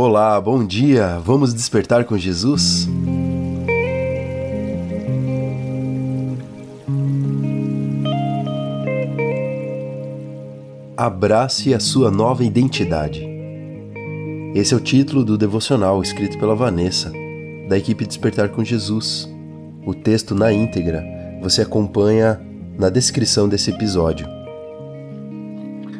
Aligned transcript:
Olá, 0.00 0.40
bom 0.40 0.64
dia! 0.64 1.18
Vamos 1.24 1.52
despertar 1.52 2.04
com 2.04 2.16
Jesus? 2.16 2.88
Abrace 10.96 11.74
a 11.74 11.80
sua 11.80 12.12
nova 12.12 12.44
identidade. 12.44 13.28
Esse 14.54 14.72
é 14.72 14.76
o 14.76 14.80
título 14.80 15.24
do 15.24 15.36
devocional 15.36 16.00
escrito 16.00 16.38
pela 16.38 16.54
Vanessa, 16.54 17.10
da 17.68 17.76
equipe 17.76 18.06
Despertar 18.06 18.50
com 18.50 18.62
Jesus. 18.62 19.28
O 19.84 19.92
texto 19.92 20.32
na 20.32 20.52
íntegra 20.52 21.04
você 21.42 21.62
acompanha 21.62 22.40
na 22.78 22.88
descrição 22.88 23.48
desse 23.48 23.72
episódio. 23.72 24.28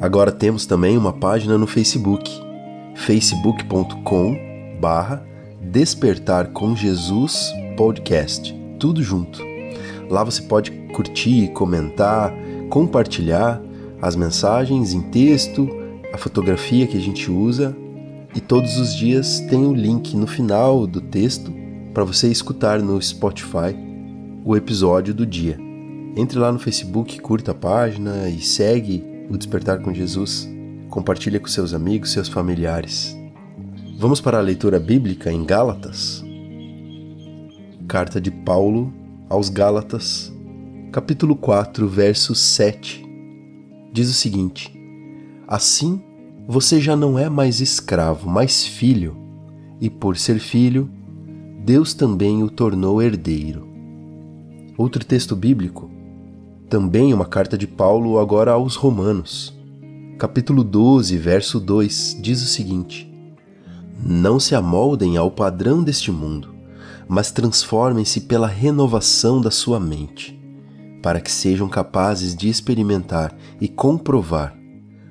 Agora 0.00 0.30
temos 0.30 0.64
também 0.64 0.96
uma 0.96 1.12
página 1.12 1.58
no 1.58 1.66
Facebook 1.66 2.49
facebook.com 3.06 4.36
barra 4.78 5.24
Despertar 5.60 6.48
com 6.48 6.76
Jesus 6.76 7.50
Podcast, 7.76 8.54
tudo 8.78 9.02
junto. 9.02 9.42
Lá 10.10 10.22
você 10.22 10.42
pode 10.42 10.70
curtir, 10.92 11.48
comentar, 11.52 12.34
compartilhar 12.68 13.62
as 14.02 14.16
mensagens 14.16 14.92
em 14.92 15.00
texto, 15.00 15.68
a 16.12 16.18
fotografia 16.18 16.86
que 16.86 16.96
a 16.96 17.00
gente 17.00 17.30
usa 17.30 17.74
e 18.34 18.40
todos 18.40 18.76
os 18.78 18.94
dias 18.94 19.40
tem 19.48 19.64
o 19.64 19.74
link 19.74 20.14
no 20.16 20.26
final 20.26 20.86
do 20.86 21.00
texto 21.00 21.52
para 21.94 22.04
você 22.04 22.28
escutar 22.28 22.82
no 22.82 23.00
Spotify 23.00 23.74
o 24.44 24.56
episódio 24.56 25.14
do 25.14 25.24
dia. 25.24 25.58
Entre 26.16 26.38
lá 26.38 26.50
no 26.52 26.58
Facebook, 26.58 27.18
curta 27.20 27.52
a 27.52 27.54
página 27.54 28.28
e 28.28 28.40
segue 28.40 29.04
o 29.30 29.38
Despertar 29.38 29.80
com 29.80 29.94
Jesus. 29.94 30.49
Compartilhe 30.90 31.38
com 31.38 31.46
seus 31.46 31.72
amigos, 31.72 32.10
seus 32.10 32.28
familiares. 32.28 33.16
Vamos 33.96 34.20
para 34.20 34.38
a 34.38 34.40
leitura 34.40 34.80
bíblica 34.80 35.30
em 35.30 35.44
Gálatas? 35.44 36.24
Carta 37.86 38.20
de 38.20 38.32
Paulo 38.32 38.92
aos 39.28 39.48
Gálatas, 39.48 40.32
capítulo 40.90 41.36
4, 41.36 41.86
verso 41.86 42.34
7. 42.34 43.06
Diz 43.92 44.10
o 44.10 44.12
seguinte: 44.12 44.76
Assim, 45.46 46.02
você 46.48 46.80
já 46.80 46.96
não 46.96 47.16
é 47.16 47.28
mais 47.28 47.60
escravo, 47.60 48.28
mas 48.28 48.66
filho, 48.66 49.16
e 49.80 49.88
por 49.88 50.16
ser 50.16 50.40
filho, 50.40 50.90
Deus 51.64 51.94
também 51.94 52.42
o 52.42 52.50
tornou 52.50 53.00
herdeiro. 53.00 53.64
Outro 54.76 55.04
texto 55.04 55.36
bíblico, 55.36 55.88
também 56.68 57.14
uma 57.14 57.26
carta 57.26 57.56
de 57.56 57.68
Paulo 57.68 58.18
agora 58.18 58.50
aos 58.50 58.74
Romanos 58.74 59.59
capítulo 60.20 60.62
12, 60.62 61.16
verso 61.16 61.58
2, 61.58 62.18
diz 62.20 62.42
o 62.42 62.46
seguinte: 62.46 63.10
Não 64.04 64.38
se 64.38 64.54
amoldem 64.54 65.16
ao 65.16 65.30
padrão 65.30 65.82
deste 65.82 66.12
mundo, 66.12 66.54
mas 67.08 67.30
transformem-se 67.30 68.20
pela 68.20 68.46
renovação 68.46 69.40
da 69.40 69.50
sua 69.50 69.80
mente, 69.80 70.38
para 71.02 71.22
que 71.22 71.30
sejam 71.30 71.70
capazes 71.70 72.36
de 72.36 72.50
experimentar 72.50 73.34
e 73.58 73.66
comprovar 73.66 74.54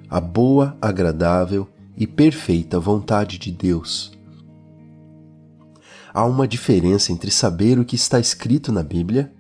a 0.07 0.21
boa, 0.21 0.77
agradável 0.79 1.67
e 1.97 2.05
perfeita 2.05 2.79
vontade 2.79 3.39
de 3.39 3.51
Deus. 3.51 4.11
Há 6.13 6.23
uma 6.23 6.47
diferença 6.47 7.11
entre 7.11 7.31
saber 7.31 7.79
o 7.79 7.85
que 7.85 7.95
está 7.95 8.19
escrito 8.19 8.71
na 8.71 8.83
Bíblia 8.83 9.33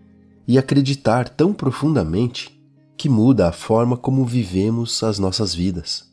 e 0.47 0.57
acreditar 0.57 1.29
tão 1.29 1.53
profundamente 1.53 2.58
que 2.99 3.07
muda 3.07 3.47
a 3.47 3.53
forma 3.53 3.95
como 3.95 4.25
vivemos 4.25 5.01
as 5.03 5.17
nossas 5.17 5.55
vidas. 5.55 6.03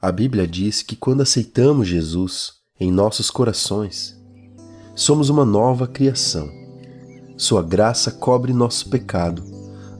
A 0.00 0.10
Bíblia 0.10 0.46
diz 0.48 0.80
que 0.80 0.96
quando 0.96 1.20
aceitamos 1.20 1.86
Jesus 1.86 2.54
em 2.80 2.90
nossos 2.90 3.30
corações, 3.30 4.18
somos 4.94 5.28
uma 5.28 5.44
nova 5.44 5.86
criação. 5.86 6.50
Sua 7.36 7.62
graça 7.62 8.10
cobre 8.10 8.54
nosso 8.54 8.88
pecado, 8.88 9.44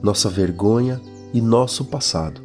nossa 0.01 0.27
vergonha 0.27 0.99
e 1.31 1.39
nosso 1.39 1.85
passado. 1.85 2.41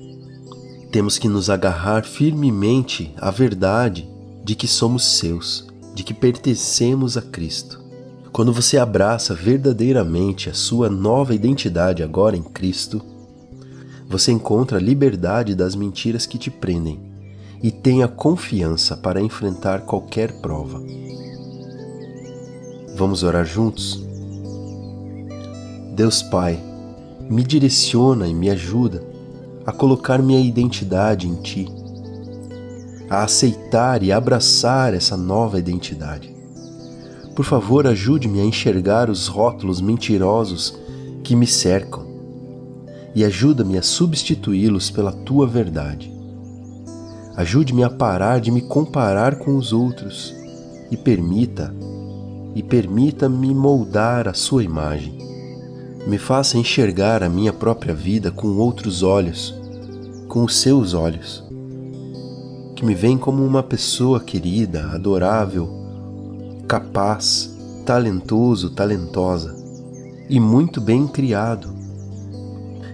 Temos 0.92 1.16
que 1.16 1.26
nos 1.26 1.48
agarrar 1.48 2.04
firmemente 2.04 3.14
à 3.16 3.30
verdade 3.30 4.06
de 4.44 4.54
que 4.54 4.68
somos 4.68 5.06
seus, 5.06 5.66
de 5.94 6.04
que 6.04 6.12
pertencemos 6.12 7.16
a 7.16 7.22
Cristo. 7.22 7.82
Quando 8.30 8.52
você 8.52 8.76
abraça 8.76 9.32
verdadeiramente 9.32 10.50
a 10.50 10.54
sua 10.54 10.90
nova 10.90 11.34
identidade 11.34 12.02
agora 12.02 12.36
em 12.36 12.42
Cristo, 12.42 13.19
você 14.10 14.32
encontra 14.32 14.78
a 14.78 14.80
liberdade 14.80 15.54
das 15.54 15.76
mentiras 15.76 16.26
que 16.26 16.36
te 16.36 16.50
prendem 16.50 16.98
e 17.62 17.70
tenha 17.70 18.08
confiança 18.08 18.96
para 18.96 19.20
enfrentar 19.20 19.82
qualquer 19.82 20.32
prova. 20.40 20.82
Vamos 22.96 23.22
orar 23.22 23.46
juntos? 23.46 24.04
Deus 25.94 26.24
Pai, 26.24 26.58
me 27.30 27.44
direciona 27.44 28.26
e 28.26 28.34
me 28.34 28.50
ajuda 28.50 29.00
a 29.64 29.70
colocar 29.70 30.20
minha 30.20 30.40
identidade 30.40 31.28
em 31.28 31.36
Ti, 31.36 31.68
a 33.08 33.22
aceitar 33.22 34.02
e 34.02 34.10
abraçar 34.10 34.92
essa 34.92 35.16
nova 35.16 35.56
identidade. 35.56 36.34
Por 37.36 37.44
favor, 37.44 37.86
ajude-me 37.86 38.40
a 38.40 38.44
enxergar 38.44 39.08
os 39.08 39.28
rótulos 39.28 39.80
mentirosos 39.80 40.76
que 41.22 41.36
me 41.36 41.46
cercam 41.46 42.09
e 43.14 43.24
ajuda-me 43.24 43.76
a 43.76 43.82
substituí-los 43.82 44.90
pela 44.90 45.12
tua 45.12 45.46
verdade. 45.46 46.12
Ajude-me 47.36 47.82
a 47.82 47.90
parar 47.90 48.40
de 48.40 48.50
me 48.50 48.60
comparar 48.60 49.36
com 49.36 49.56
os 49.56 49.72
outros 49.72 50.34
e 50.90 50.96
permita 50.96 51.74
e 52.54 52.62
permita-me 52.62 53.54
moldar 53.54 54.28
a 54.28 54.34
sua 54.34 54.64
imagem. 54.64 55.18
Me 56.06 56.18
faça 56.18 56.58
enxergar 56.58 57.22
a 57.22 57.28
minha 57.28 57.52
própria 57.52 57.94
vida 57.94 58.30
com 58.30 58.48
outros 58.56 59.02
olhos, 59.02 59.54
com 60.28 60.44
os 60.44 60.56
seus 60.56 60.94
olhos. 60.94 61.44
Que 62.74 62.84
me 62.84 62.94
vem 62.94 63.18
como 63.18 63.44
uma 63.44 63.62
pessoa 63.62 64.18
querida, 64.20 64.86
adorável, 64.92 65.68
capaz, 66.66 67.54
talentoso, 67.84 68.70
talentosa 68.70 69.56
e 70.28 70.38
muito 70.40 70.80
bem 70.80 71.06
criado 71.06 71.79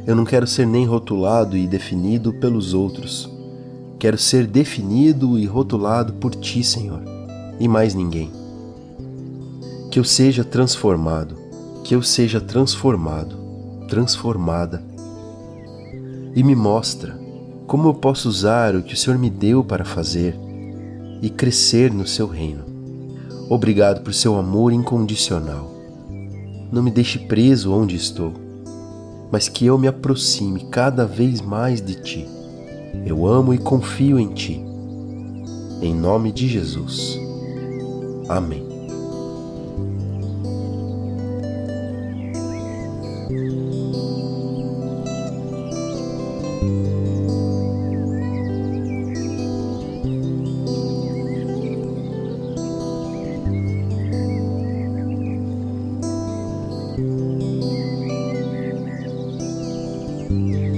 eu 0.07 0.15
não 0.15 0.25
quero 0.25 0.47
ser 0.47 0.67
nem 0.67 0.87
rotulado 0.87 1.57
e 1.57 1.67
definido 1.67 2.33
pelos 2.35 2.73
outros. 2.73 3.29
Quero 3.99 4.17
ser 4.17 4.47
definido 4.47 5.37
e 5.37 5.47
rotulado 5.47 6.13
por 6.15 6.33
Ti, 6.33 6.63
Senhor, 6.63 7.03
e 7.59 7.67
mais 7.67 7.93
ninguém. 7.93 8.31
Que 9.91 9.99
eu 9.99 10.05
seja 10.05 10.45
transformado, 10.45 11.37
que 11.83 11.95
eu 11.95 12.03
seja 12.03 12.41
transformado, 12.41 13.37
transformada. 13.89 14.81
E 16.37 16.43
me 16.43 16.55
mostra 16.55 17.19
como 17.67 17.89
eu 17.89 17.95
posso 17.95 18.29
usar 18.29 18.77
o 18.77 18.83
que 18.83 18.95
o 18.95 18.97
Senhor 18.97 19.19
me 19.19 19.29
deu 19.29 19.65
para 19.65 19.85
fazer 19.85 20.39
e 21.21 21.29
crescer 21.29 21.93
no 21.93 22.07
Seu 22.07 22.29
reino. 22.29 22.65
Obrigado 23.49 24.03
por 24.03 24.15
Seu 24.15 24.37
amor 24.39 24.73
incondicional. 24.73 25.69
Não 26.71 26.81
me 26.81 26.93
deixe 26.93 27.19
preso 27.19 27.73
onde 27.73 27.97
estou 27.97 28.46
mas 29.31 29.49
que 29.49 29.67
eu 29.67 29.79
me 29.79 29.89
aproxime 29.89 30.67
cada 30.71 31.07
vez 31.07 31.41
mais 31.41 31.81
de 31.81 31.95
Ti. 31.95 32.29
Eu 33.05 33.27
amo 33.27 33.53
e 33.53 33.59
confio 33.59 34.19
em 34.19 34.29
Ti. 34.33 34.65
Em 35.83 35.95
nome 35.95 36.33
de 36.33 36.49
Jesus. 36.49 37.19
Amém. 38.29 38.67
thank 56.97 57.26
thank 60.37 60.49
mm 60.49 60.77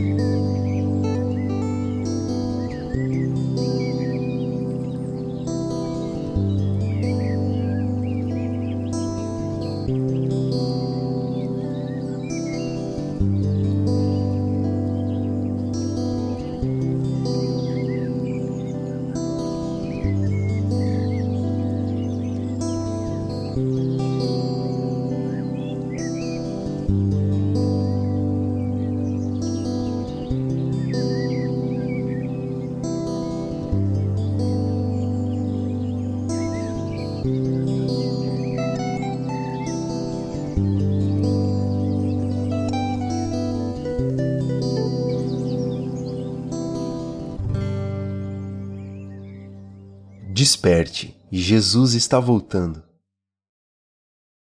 -hmm. 26.87 27.23
you 27.23 27.28
Desperte, 50.38 51.17
Jesus 51.32 51.94
está 51.94 52.20
voltando. 52.20 52.88